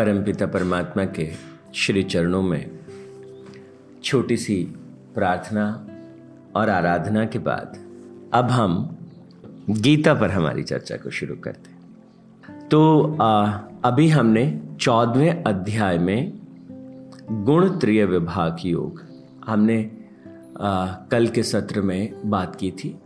[0.00, 1.32] परमपिता परमात्मा के
[1.74, 2.70] श्री चरणों में
[4.04, 4.64] छोटी सी
[5.14, 5.86] प्रार्थना
[6.56, 7.78] और आराधना के बाद
[8.32, 8.96] अब हम
[9.70, 11.78] गीता पर हमारी चर्चा को शुरू करते हैं।
[12.68, 13.46] तो आ,
[13.84, 16.32] अभी हमने चौदहवें अध्याय में
[17.30, 19.02] गुण त्रिय विभाग योग
[19.46, 19.90] हमने
[20.60, 22.98] आ, कल के सत्र में बात की थी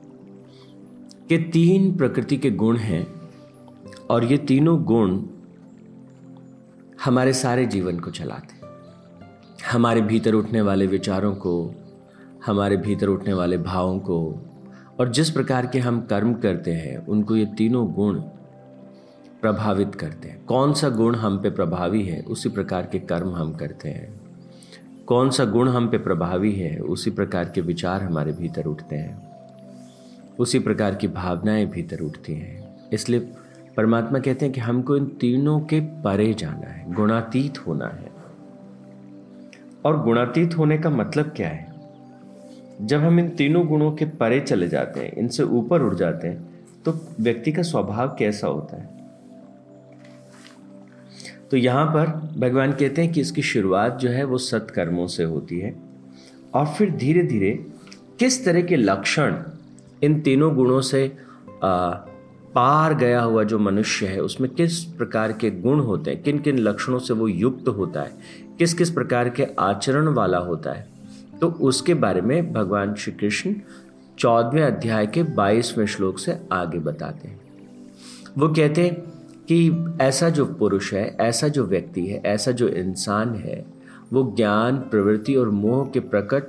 [1.28, 3.06] कि तीन प्रकृति के गुण हैं
[4.10, 5.22] और ये तीनों गुण
[7.04, 8.66] हमारे सारे जीवन को चलाते
[9.72, 11.74] हमारे भीतर उठने वाले विचारों को,
[12.46, 14.34] हमारे भीतर उठने वाले भावों को,
[15.00, 18.18] और जिस प्रकार के हम कर्म करते हैं, उनको ये तीनों गुण
[19.40, 23.52] प्रभावित करते हैं। कौन सा गुण हम पे प्रभावी है, उसी प्रकार के कर्म हम
[23.52, 24.20] करते हैं।
[25.06, 29.34] कौन सा गुण हम पे प्रभावी है, उसी प्रकार के विचार हमारे भीतर उठते हैं।
[30.38, 33.32] उसी प्रकार की भावनाएँ भीतर उठती हैं। इसलिए
[33.77, 38.12] परमात्मा कहते हैं कि हमको इन तीनों के परे जाना है गुणातीत होना है।
[39.84, 41.72] और गुणातीत होने का मतलब क्या है?
[42.83, 46.64] जब हम इन तीनों गुणों के परे चले जाते हैं इनसे ऊपर उठ जाते हैं
[46.84, 48.89] तो व्यक्ति का स्वभाव कैसा होता है?
[51.50, 52.06] तो यहाँ पर
[52.41, 55.75] भगवान कहते हैं कि इसकी शुरुआत जो है वो सत्कर्मों से होती है।
[56.55, 57.50] और फिर धीरे धीरे
[58.19, 59.36] किस तरह के लक्षण
[60.03, 61.16] इन तीनों गुणों से
[61.64, 61.94] आ,
[62.55, 66.22] पार गया हुआ जो मनुष्य है, उसमें किस प्रकार के गुण होते हैं?
[66.22, 68.12] किन किन लक्षणों से वो युक्त होता है?
[68.58, 70.88] किस किस प्रकार के आचरण वाला होता है?
[71.41, 73.55] तो उसके बारे में भगवान श्री कृष्ण
[74.19, 77.41] चौदहवें अध्याय के बाईसवें श्लोक से आगे बताते हैं।
[78.38, 78.94] वो कहते हैं
[79.48, 83.66] कि ऐसा जो पुरुष है, ऐसा जो व्यक्ति है, ऐसा जो इंसान है,
[84.12, 86.42] वो ज्ञान, प्रवृत्ति और मोह के प्रकट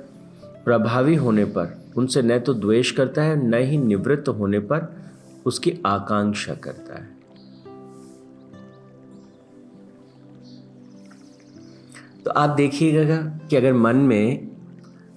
[0.64, 5.06] प्रभावी होने पर, उनसे न तो द्वेष करता है, न ही निवृत्त होने पर
[5.46, 7.14] उसकी आकांक्षा करता है।
[12.24, 13.16] तो आप देखिएगा
[13.50, 14.48] कि अगर मन में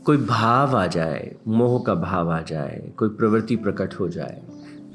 [0.06, 4.42] कोई भाव आ जाए, मोह का भाव आ जाए, कोई प्रवृत्ति प्रकट हो जाए,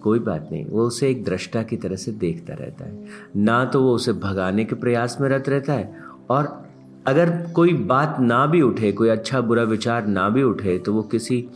[0.03, 3.05] कोई बात नहीं, वो उसे एक दृष्टा की तरह से देखता रहता है।
[3.37, 6.63] ना तो वो उसे भगाने के प्रयास में रत रहता है और
[7.07, 11.03] अगर कोई बात ना भी उठे, कोई अच्छा बुरा विचार ना भी उठे तो वो
[11.03, 11.49] किसी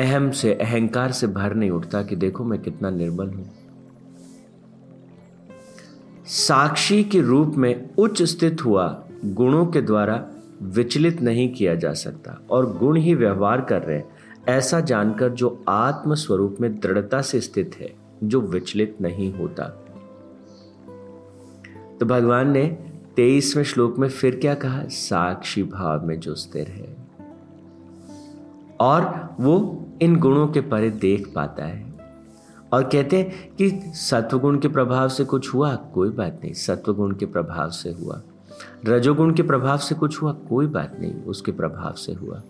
[0.00, 3.50] अहम से, अहंकार से भर नहीं उठता कि देखो मैं कितना निर्बल हूँ।
[6.26, 10.26] साक्षी के रूप में उच्च स्थित हुआ गुणों के द्वारा
[10.62, 14.02] विचलित नहीं किया जा सकता और गुण ही व्यवहार कर रहे
[14.48, 17.94] ऐसा जानकर जो आत्म स्वरूप में दृढ़ता से स्थित है,
[18.24, 19.64] जो विचलित नहीं होता।
[22.00, 22.66] तो भगवान ने
[23.16, 24.84] तेईसवें श्लोक में फिर क्या कहा?
[24.84, 26.96] साक्षी भाव में जो स्थिर है।
[28.80, 31.94] और वो इन गुणों के परे देख पाता है।
[32.72, 35.74] और कहते हैं कि सत्वगुण के प्रभाव से कुछ हुआ?
[35.74, 38.22] कोई बात नहीं। सत्वगुण के प्रभाव से हुआ।
[38.86, 40.32] रजोगुण के प्रभाव से कुछ हुआ?
[40.32, 42.42] कोई बात नहीं। उसके प्रभाव से हुआ।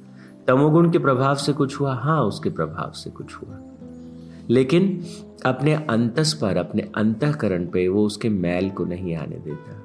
[0.46, 1.94] तमोगुण के प्रभाव से कुछ हुआ?
[1.94, 3.58] हाँ उसके प्रभाव से कुछ हुआ।
[4.50, 5.04] लेकिन
[5.46, 9.82] अपने अंतस पर, अपने अंतकरण पे वो उसके मैल को नहीं आने देता।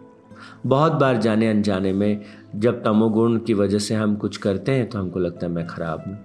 [0.65, 2.21] बहुत बार जाने अनजाने में
[2.55, 6.03] जब तमोगुण की वजह से हम कुछ करते हैं तो हमको लगता है मैं खराब
[6.07, 6.24] हूँ।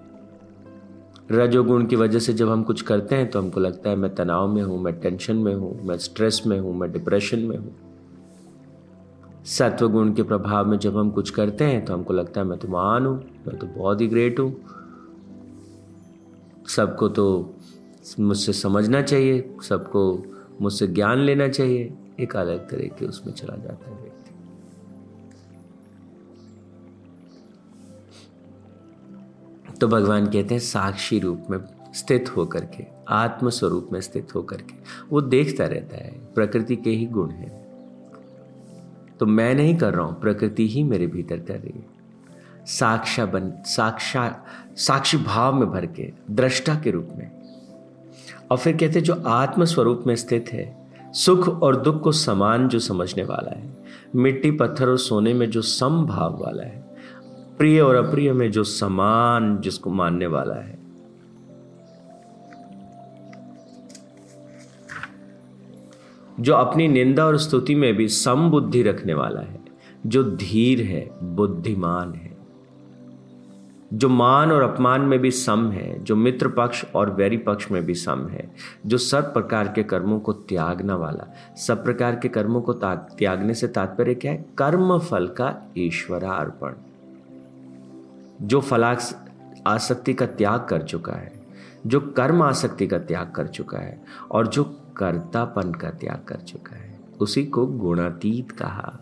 [1.31, 4.47] रजोगुण की वजह से जब हम कुछ करते हैं तो हमको लगता है मैं तनाव
[4.47, 7.75] में हूँ, मैं टेंशन में हूँ, मैं स्ट्रेस में हूँ, मैं डिप्रेशन में हूँ।
[9.47, 12.57] सत्व गुण के प्रभाव में जब हम कुछ करते हैं तो हमको लगता है मैं
[12.59, 13.15] तो महान हूँ,
[13.47, 14.55] मैं तो बहुत ही ग्रेट हूँ।
[16.69, 17.55] सबको तो
[18.19, 20.23] मुझसे समझना चाहिए, सबको
[20.61, 24.10] मुझसे ज्ञान लेना चाहिए, एक अलग तरह के उसमें चला जाता है।
[29.81, 31.57] तो भगवान कहते हैं, साक्षी रूप में
[31.93, 34.73] स्थित होकर के आत्म स्वरूप में स्थित होकर के।
[35.09, 37.61] वो देखता रहता है, प्रकृति के ही गुण हैं।
[39.19, 41.85] तो मैं नहीं कर रहा हूँ, प्रकृति ही मेरे भीतर कर रही है।
[42.65, 44.45] साक्षा बन, साक्षा,
[44.75, 47.31] साक्षी भाव में भर के, दृष्टा के रूप में।
[48.51, 52.79] और फिर कहते जो आत्म स्वरूप में स्थित है, सुख और दुख को समान जो
[52.79, 53.77] समझने वाला है,
[54.15, 56.80] मिट्टी, पत्थर और सोने में जो समभाव वाला है
[57.61, 60.79] प्रिय और अप्रिय में जो समान जिसको मानने वाला है।
[66.39, 69.59] जो अपनी निंदा और स्तुति में भी सम बुद्धि रखने वाला है,
[70.05, 72.37] जो धीर है, बुद्धिमान है,
[73.93, 77.85] जो मान और अपमान में भी सम है, जो मित्र पक्ष और वैरी पक्ष में
[77.85, 78.51] भी सम है,
[78.85, 83.67] जो सब प्रकार के कर्मों को त्यागना वाला, सब प्रकार के कर्मों को त्यागने से
[83.67, 84.45] तात्पर्य क्या है?
[84.57, 86.73] कर्म फल का ईश्वरार्पण।
[88.41, 89.15] जो फलाक्स
[89.67, 91.41] आसक्ति का त्याग कर चुका है,
[91.87, 94.01] जो कर्म आसक्ति का त्याग कर चुका है,
[94.31, 94.63] और जो
[94.97, 98.99] कर्तापन का त्याग कर चुका है, उसी को गुणातीत कहा।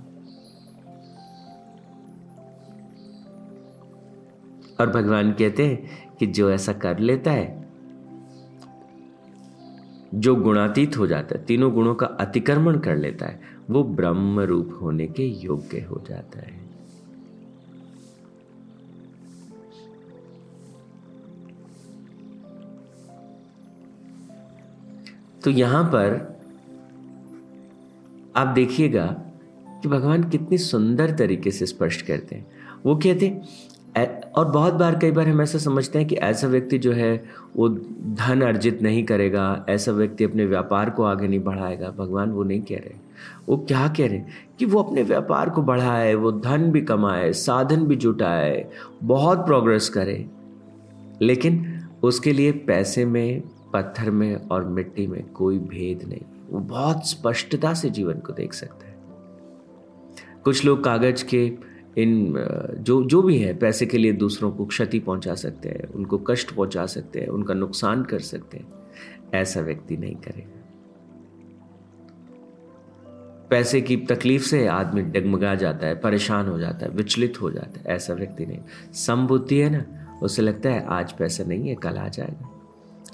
[4.80, 7.70] और भगवान कहते हैं कि जो ऐसा कर लेता है,
[10.16, 14.80] जो गुणातीत हो जाता है, तीनों गुणों का अतिक्रमण कर लेता है, वो ब्रह्म रूप
[14.82, 16.69] होने के योग्य हो जाता है।
[25.44, 26.38] तो यहाँ पर
[28.36, 29.06] आप देखिएगा
[29.84, 32.46] कि भगवान कितनी सुंदर तरीके से स्पष्ट करते हैं।
[32.86, 36.78] वो कहते हैं और बहुत बार कई बार हम ऐसा समझते हैं कि ऐसा व्यक्ति
[36.78, 37.24] जो है,
[37.56, 42.44] वो धन अर्जित नहीं करेगा, ऐसा व्यक्ति अपने व्यापार को आगे नहीं बढ़ाएगा। भगवान वो
[42.44, 42.94] नहीं कह रहे
[43.50, 44.22] वो क्या कह रहे
[44.60, 48.66] कि वो अपने व्यापार को बढ़ाए, वो धन भी कमाए, साधन भी जुटाए,
[49.04, 50.26] बहुत प्रोग्रेस करे।
[51.22, 53.42] लेकिन उसके लिए पैसे में
[53.74, 58.54] पत्थर में और मिट्टी में कोई भेद नहीं। वो बहुत स्पष्टता से जीवन को देख
[58.54, 58.98] सकता है।
[60.44, 62.34] कुछ लोग कागज़ के इन
[62.80, 66.56] जो जो भी है, पैसे के लिए दूसरों को क्षति पहुँचा सकते हैं, उनको कष्ट
[66.56, 68.68] पहुँचा सकते हैं, उनका नुकसान कर सकते हैं,
[69.34, 70.60] ऐसा व्यक्ति नहीं करेगा
[73.50, 77.80] पैसे की तकलीफ़ से आदमी डगमगा जाता है, परेशान हो जाता है, विचलित हो जाता
[77.80, 78.60] है, ऐसा व्यक्ति नहीं।
[78.94, 82.59] समबुद्धि है ना, उसे लगता है आज पैसा नहीं है, कल आ जाएगा।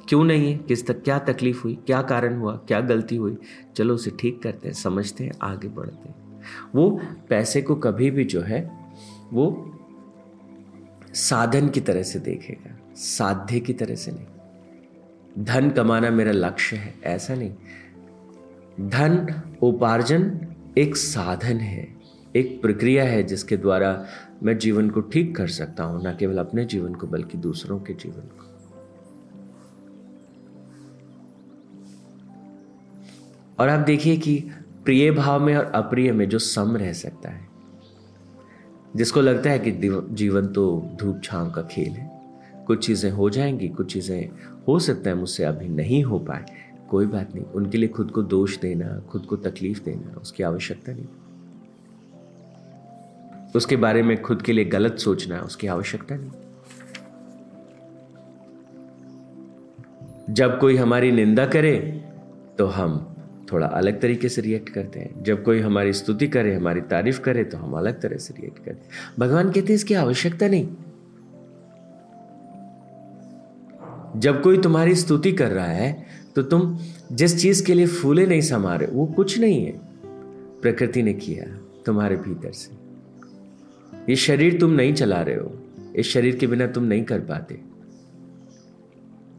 [0.10, 0.52] क्यों नहीं?
[0.52, 1.76] है किस तक क्या तकलीफ़ हुई?
[1.86, 2.56] क्या कारण हुआ?
[2.56, 3.38] क्या गलती हुई?
[3.76, 6.42] चलो उसे ठीक करते हैं, समझते हैं, आगे बढ़ते हैं।
[6.76, 8.92] वो पैसे को कभी भी जो है,
[9.34, 9.72] वो
[11.14, 14.26] साधन की तरह से देखेगा, साध्य की तरह से नहीं।
[15.46, 17.54] धन कमाना मेरा लक्ष्य है, ऐसा नहीं।
[18.90, 20.48] धन उपार्जन
[20.78, 21.96] एक साधन है,
[22.36, 24.06] एक प्रक्रिया है जिसके द्वारा
[24.44, 27.94] मैं जीवन को ठीक कर सकता हूँ, ना केवल अपने जीवन को, बल्कि दूसरों के
[27.94, 28.45] जीवन को।
[33.60, 34.38] और आप देखिए कि
[34.86, 37.48] प्रिय भाव में और अप्रिय में जो सम रह सकता है,
[38.96, 39.72] जिसको लगता है कि
[40.12, 42.10] जीवन तो धूप छांव का खेल है।
[42.68, 44.30] कुछ चीज़ें हो जाएँगी, कुछ चीज़ें
[44.68, 46.46] हो सकता है, मुझसे अभी नहीं हो पाए।
[46.90, 50.94] कोई बात नहीं, उनके लिए खुद को दोष देना, खुद को तकलीफ़ देना, उसकी आवश्यकता
[50.94, 51.06] नहीं।
[53.56, 56.32] उसके बारे में खुद के लिए गलत सोचना, उसकी आवश्यकता नहीं।
[60.30, 61.76] जब कोई हमारी निंदा करे
[62.58, 63.15] तो हम
[63.52, 67.44] थोड़ा अलग तरीके से रिएक्ट करते हैं। जब कोई हमारी स्तुति करे, हमारी तारीफ़ करे
[67.44, 68.90] तो हम अलग तरह से रिएक्ट करते हैं।
[69.20, 70.68] भगवान कहते हैं, इसकी आवश्यकता नहीं।
[74.20, 76.06] जब कोई तुम्हारी स्तुति कर रहा है
[76.36, 76.78] तो तुम
[77.12, 79.80] जिस चीज़ के लिए फूले नहीं समा रहे, वो कुछ नहीं है।
[80.62, 81.46] प्रकृति ने किया
[81.86, 82.76] तुम्हारे भीतर से।
[84.10, 85.64] ये शरीर तुम नहीं चला रहे हो।
[85.96, 87.56] इस शरीर के बिना तुम नहीं कर पाते।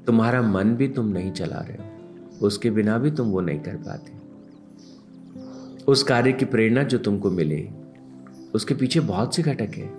[0.06, 1.95] तुम्हारा मन भी तुम नहीं चला रहे हो।
[2.42, 4.16] उसके बिना भी तुम वो नहीं कर पाते।
[5.84, 7.70] उस कार्य की प्रेरणा जो तुमको मिले,
[8.54, 9.90] उसके पीछे बहुत से घटक है।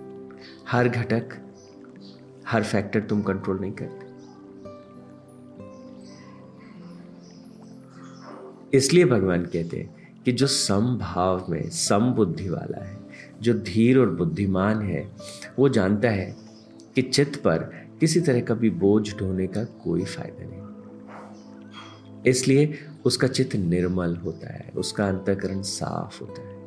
[0.68, 1.28] हर घटक,
[2.46, 4.08] हर फैक्टर तुम कंट्रोल नहीं करते।
[8.76, 12.98] इसलिए भगवान कहते हैं कि जो समभाव में सम बुद्धि वाला है,
[13.42, 15.12] जो धीर और बुद्धिमान है,
[15.58, 16.36] वो जानता है
[16.94, 17.58] कि चित्त पर
[18.00, 20.67] किसी तरह का भी बोझ ढोने का कोई फ़ायदा नहीं।
[22.26, 26.58] इसलिए उसका चित्त निर्मल होता है, उसका अंतकरण साफ़ होता है।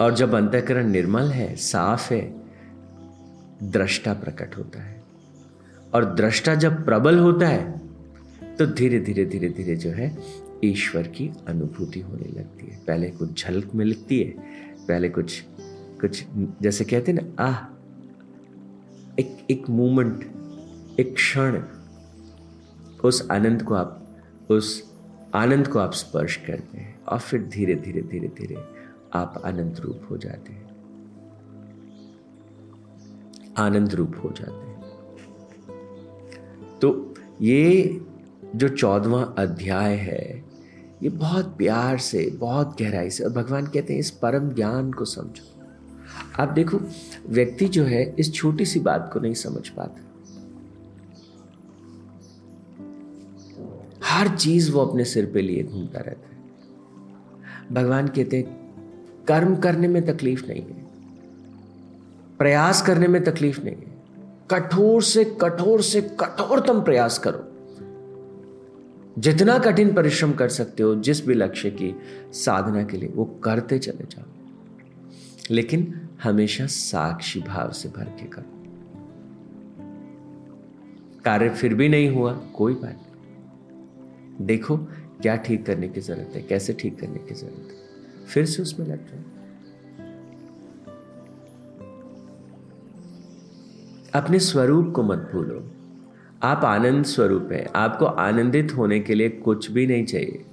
[0.00, 2.34] और जब अंतकरण निर्मल है, साफ़ है,
[3.62, 5.02] दृष्टा प्रकट होता है।
[5.94, 7.78] और दृष्टा जब प्रबल होता है
[8.58, 10.18] तो धीरे धीरे धीरे धीरे जो है,
[10.64, 14.30] ईश्वर की अनुभूति होने लगती है। पहले कुछ झलक मिलती है,
[14.88, 15.44] पहले कुछ
[16.00, 16.24] कुछ
[16.62, 17.56] जैसे कहते हैं ना, आह,
[19.18, 20.24] एक एक मोमेंट
[21.00, 21.62] एक क्षण
[23.04, 24.08] उस आनंद को आप,
[24.50, 24.94] उस
[25.34, 28.56] आनंद को आप स्पर्श करते हैं और फिर धीरे धीरे धीरे धीरे
[29.12, 30.68] आप आनंद रूप हो जाते हैं।
[33.58, 34.82] आनंद रूप हो जाते हैं।
[36.78, 38.00] तो ये
[38.56, 40.44] जो चौदवा अध्याय है,
[41.02, 45.04] ये बहुत प्यार से, बहुत गहराई से, और भगवान कहते हैं इस परम ज्ञान को
[45.04, 45.62] समझो।
[46.42, 46.80] आप देखो,
[47.26, 50.07] व्यक्ति जो है इस छोटी सी बात को नहीं समझ पाता।
[54.18, 56.42] हर चीज़ वो अपने सिर पे लिए घूमता रहता है।
[57.72, 58.74] भगवान कहते हैं,
[59.24, 60.86] कर्म करने में तकलीफ़ नहीं है।
[62.38, 64.02] प्रयास करने में तकलीफ़ नहीं है।
[64.50, 67.52] कठोर से कठोर से कठोरतम प्रयास करो।
[69.18, 71.96] जितना कठिन परिश्रम कर सकते हो, जिस भी लक्ष्य की
[72.32, 74.24] साधना के लिए, वो करते चले जाओ।
[75.50, 78.64] लेकिन हमेशा साक्षी भाव से भर के करो।
[81.24, 83.04] कार्य फिर भी नहीं हुआ, कोई बात
[84.40, 84.76] देखो
[85.22, 88.86] क्या ठीक करने की ज़रूरत है, कैसे ठीक करने की ज़रूरत है। फिर से उसमें
[88.86, 89.20] लग जाओ।
[94.14, 95.70] अपने स्वरूप को मत भूलो।
[96.42, 100.44] आप आनंद स्वरूप है। आपको आनंदित होने के लिए कुछ भी नहीं चाहिए।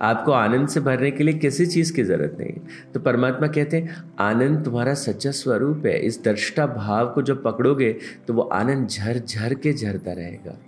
[0.00, 2.60] आपको आनंद से भरने के लिए किसी चीज़ की ज़रूरत नहीं।
[2.94, 7.92] तो परमात्मा कहते हैं, आनंद तुम्हारा सच्चा स्वरूप है। इस दृष्टा भाव को जब पकड़ोगे
[8.26, 10.58] तो वो आनंद झर झर के झरता रहेगा।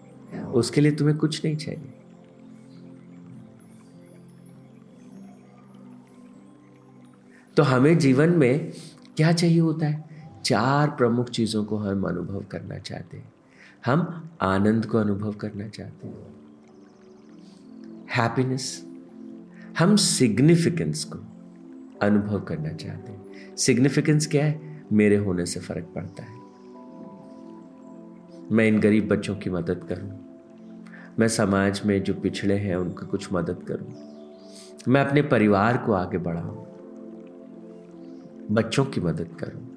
[0.53, 1.93] उसके लिए तुम्हें कुछ नहीं चाहिए।
[7.57, 8.73] तो हमें जीवन में
[9.17, 10.05] क्या चाहिए होता है?
[10.45, 13.33] चार प्रमुख चीज़ों को हम अनुभव करना चाहते हैं।
[13.87, 16.17] हम आनंद को अनुभव करना चाहते हैं।
[18.11, 18.87] हैप्पीनेस
[19.79, 21.19] हम सिग्निफिकेंस को
[22.03, 24.85] अनुभव करना चाहते हैं। सिग्निफिकेंस क्या है?
[24.93, 26.37] मेरे होने से फ़र्क पड़ता है।
[28.53, 30.27] मैं इन गरीब बच्चों की मदद करूँ।
[31.19, 33.95] मैं समाज में जो पिछड़े हैं, उनकी कुछ मदद करूँ।
[34.89, 36.66] मैं अपने परिवार को आगे बढ़ाऊं।
[38.51, 39.69] बच्चों की मदद करूँ।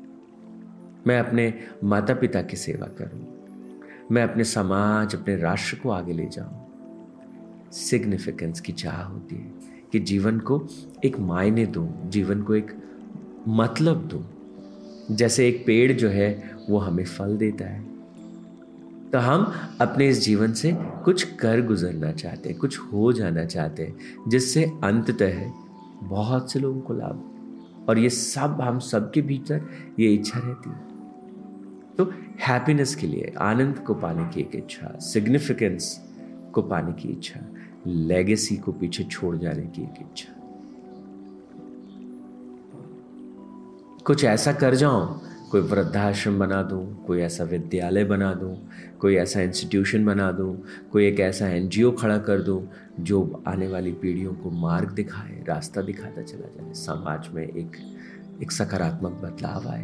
[1.08, 3.26] मैं अपने माता पिता की सेवा करूँ।
[4.12, 6.70] मैं अपने समाज, अपने राष्ट्र को आगे ले जाऊँ।
[7.72, 9.52] सिग्निफिकेंस की चाह होती है
[9.92, 10.68] कि जीवन को
[11.06, 12.72] एक मायने दो, जीवन को एक
[13.48, 14.26] मतलब दो।
[15.16, 17.86] जैसे एक पेड़ जो है, वो हमें फल देता है।
[19.12, 23.84] तो हम अपने इस जीवन से कुछ कर गुजरना चाहते हैं, कुछ हो जाना चाहते
[23.84, 23.98] हैं,
[24.28, 25.52] जिससे अंततः
[26.04, 27.36] बहुत से लोगों को लाभ
[27.90, 29.70] और ये सब हम सबके भीतर
[30.00, 30.88] ये इच्छा रहती है।
[31.98, 32.06] तो
[32.40, 36.10] हैप्पीनेस के लिए, आनंद को पाने की एक इच्छा सिग्निफिकेंस
[36.54, 37.40] को पाने की इच्छा
[37.88, 40.34] लेगेसी को पीछे छोड़ जाने की एक इच्छा।
[44.06, 48.56] कुछ ऐसा कर जाऊँ कोई वृद्धाश्रम बना दूँ, कोई ऐसा विद्यालय बना दूँ,
[49.00, 50.56] कोई ऐसा इंस्टीट्यूशन बना दूँ,
[50.92, 52.62] कोई एक ऐसा एनजीओ खड़ा कर दूँ,
[53.00, 57.78] जो आने वाली पीढ़ियों को मार्ग दिखाए, रास्ता दिखाता चला जाए, समाज में एक
[58.42, 59.84] एक सकारात्मक बदलाव आए।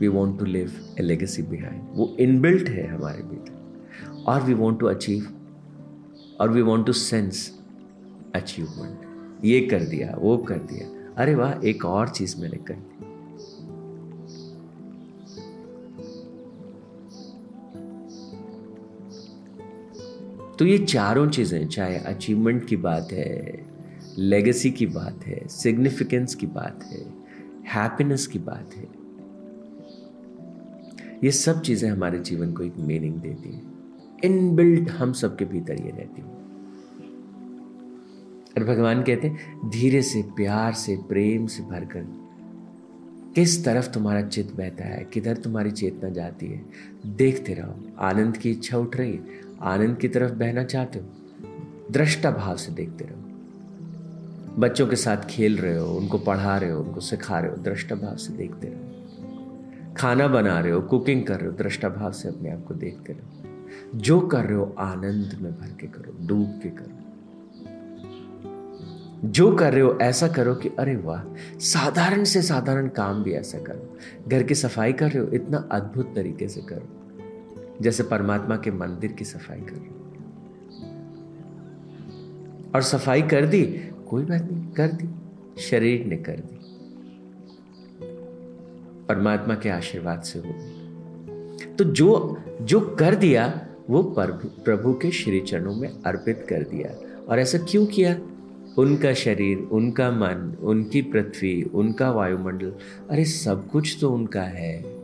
[0.00, 4.80] We want to live a legacy behind वो इनबिल्ट है हमारे भीतर और वी वॉन्ट
[4.80, 5.26] टू अचीव
[6.40, 7.50] और we want to sense
[8.34, 12.99] achievement ये कर दिया, वो कर दिया। अरे वाह, एक और चीज़ मैंने कर दी।
[20.60, 23.66] तो ये चारों चीज़ें, चाहे अचीवमेंट की बात है
[24.18, 27.00] लेगेसी की बात है सिग्निफिकेंस की बात है
[27.66, 28.88] हैप्पीनेस की बात है,
[31.24, 33.62] ये सब चीज़ें हमारे जीवन को एक मीनिंग देती है।
[34.24, 36.28] इनबिल्ट हम सबके भीतर ये रहती है।
[38.48, 42.06] और भगवान कहते हैं, धीरे से, प्यार से, प्रेम से भरकर,
[43.34, 46.64] किस तरफ़ तुम्हारा चित बहता है, किधर तुम्हारी चेतना जाती है,
[47.06, 51.04] देखते रहो, आनंद की इच्छा उठ रही है आनंद की तरफ़ बहना चाहते हो?
[51.90, 53.20] दृष्टा भाव से देखते रहो।
[54.58, 57.94] बच्चों के साथ खेल रहे हो, उनको पढ़ा रहे हो, उनको सिखा रहे हो, दृष्टा
[57.94, 58.90] भाव से देखते रहो।
[59.96, 63.12] खाना बना रहे हो कुकिंग कर रहे हो, दृष्टा भाव से अपने आप को देखते
[63.12, 63.42] रहो।
[63.98, 67.00] जो कर रहे हो, आनंद में भर के करो, डूब के करो।
[69.24, 71.22] जो कर रहे हो, ऐसा करो कि, अरे वाह,
[71.58, 73.96] साधारण से साधारण काम भी ऐसा करो।
[74.28, 76.99] घर की सफ़ाई कर रहे हो, इतना अद्भुत तरीके से करो।
[77.80, 80.00] जैसे परमात्मा के मंदिर की सफ़ाई कर
[82.74, 83.62] और सफ़ाई कर दी,
[84.08, 85.08] कोई बात नहीं, कर दी।
[85.62, 86.56] शरीर ने कर दी।
[89.08, 90.54] परमात्मा के आशीर्वाद से हो
[91.74, 96.90] तो जो जो कर दिया, वो प्रभु के श्री चरणों में अर्पित कर दिया।
[97.28, 98.18] और ऐसा क्यों किया?
[98.78, 102.74] उनका शरीर, उनका मन, उनकी पृथ्वी, उनका वायुमंडल,
[103.10, 104.99] अरे सब कुछ तो उनका है।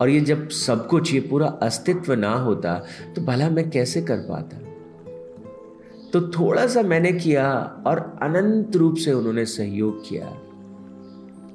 [0.00, 2.74] और ये जब सब कुछ, ये पूरा अस्तित्व ना होता
[3.16, 4.58] तो भला मैं कैसे कर पाता?
[6.12, 7.52] तो थोड़ा सा मैंने किया
[7.86, 10.26] और अनंत रूप से उन्होंने सहयोग किया।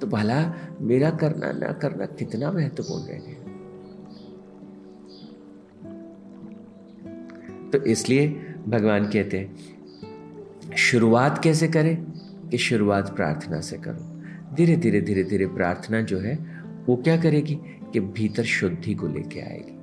[0.01, 3.39] तो भला मेरा करना ना करना कितना महत्वपूर्ण रह गया
[7.71, 8.27] तो इसलिए
[8.67, 12.05] भगवान कहते हैं, शुरुआत कैसे करें?
[12.49, 16.35] कि शुरुआत प्रार्थना से करो। धीरे धीरे धीरे धीरे प्रार्थना जो है,
[16.85, 17.57] वो क्या करेगी?
[17.93, 19.79] कि भीतर शुद्धि को लेके आएगी।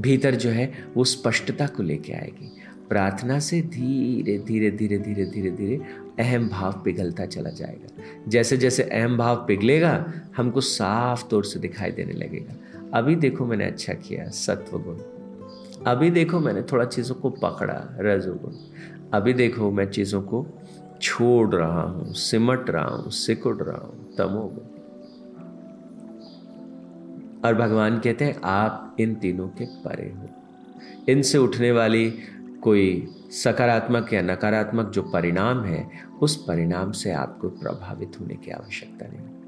[0.00, 2.52] भीतर जो है, वो स्पष्टता को लेके आएगी।
[2.88, 5.80] प्रार्थना से धीरे धीरे धीरे धीरे धीरे धीरे
[6.18, 11.90] अहम भाव पिघलता चला जाएगा। जैसे जैसे अहम भाव पिघलेगा, हमको साफ़ तौर से दिखाई
[11.90, 12.54] देने लगेगा।
[12.94, 14.96] अभी देखो मैंने अच्छा किया सत्व गुण
[15.86, 18.52] अभी देखो मैंने थोड़ा चीज़ों को पकड़ा, रजोगुण।
[19.14, 20.46] अभी देखो मैं चीज़ों को
[21.02, 24.77] छोड़ रहा हूँ, सिमट रहा हूँ, सिकुड़ रहा हूँ, तमोगुण।
[27.44, 30.28] और भगवान कहते हैं, आप इन तीनों के परे हो।
[31.08, 32.10] इनसे उठने वाली
[32.62, 35.90] कोई सकारात्मक या नकारात्मक जो परिणाम है,
[36.22, 39.38] उस परिणाम से आपको प्रभावित होने की आवश्यकता नहीं।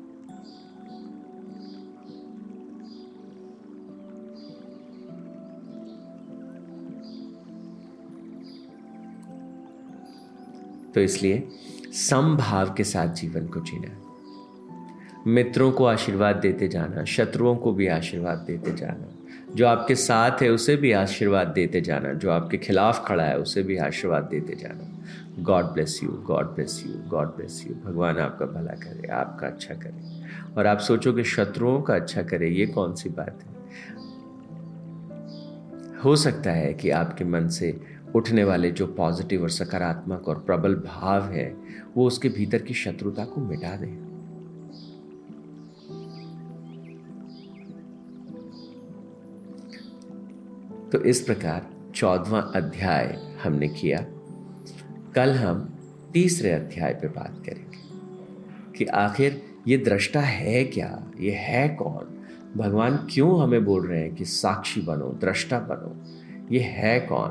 [10.94, 11.48] तो इसलिए
[11.92, 14.09] समभाव के साथ जीवन को जीना है।
[15.30, 19.14] मित्रों को आशीर्वाद देते जाना, शत्रुओं को भी आशीर्वाद देते जाना।
[19.54, 23.62] जो आपके साथ है, उसे भी आशीर्वाद देते जाना। जो आपके खिलाफ खड़ा है, उसे
[23.62, 25.02] भी आशीर्वाद देते जाना।
[25.42, 29.74] God bless you God bless you God bless you भगवान आपका भला करे, आपका अच्छा
[29.74, 30.22] करे।
[30.58, 33.50] और आप सोचो कि शत्रुओं का अच्छा करे, ये कौन सी बात है?
[36.04, 37.80] हो सकता है कि आपके मन से
[38.14, 41.56] उठने वाले जो पॉजिटिव और सकारात्मक और प्रबल भाव है,
[41.96, 44.09] वो उसके भीतर की शत्रुता को मिटा दें।
[50.92, 54.06] तो इस प्रकार चौदवा अध्याय हमने किया।
[55.14, 55.74] कल हम
[56.12, 57.78] तीसरे अध्याय पे बात करेंगे
[58.78, 61.10] कि आखिर ये दृष्टा है क्या?
[61.20, 62.24] ये है कौन?
[62.56, 65.96] भगवान क्यों हमें बोल रहे हैं कि साक्षी बनो, दृष्टा बनो?
[66.54, 67.30] ये है कौन?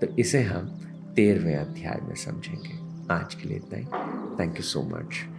[0.00, 0.80] तो इसे हम
[1.16, 3.84] तेरहवें अध्याय में समझेंगे। आज के लिए इतना ही।
[4.40, 5.35] Thank you so much